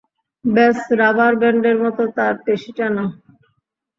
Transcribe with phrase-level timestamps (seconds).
[0.45, 3.05] ব্যস রাবার ব্যান্ডের মতো তার পেশি টানো।